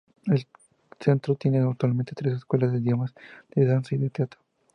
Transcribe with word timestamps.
El 0.25 0.47
centro 0.99 1.35
tiene 1.35 1.59
actualmente 1.59 2.13
tres 2.15 2.33
escuelas: 2.33 2.71
de 2.71 2.79
idiomas, 2.79 3.13
de 3.55 3.67
danza 3.67 3.93
y 3.93 3.99
de 3.99 4.09
teatro. 4.09 4.39